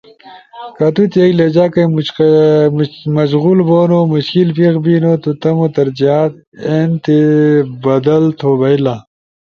کہ 0.77 0.87
تو 0.95 1.03
تی 1.11 1.17
ایک 1.23 1.31
لہجہ 1.39 1.65
کئی 1.73 1.85
مشغول 3.17 3.59
بونو 3.67 3.99
مشکل 4.13 4.47
پیخ 4.57 4.73
بینو 4.83 5.13
تو 5.23 5.29
تمو 5.41 5.65
ترجیحات 5.75 6.31
این 6.69 6.89
تی 7.03 7.17
بدل 7.83 8.23
تھو 8.39 8.49
بئیلا۔ 8.59 8.95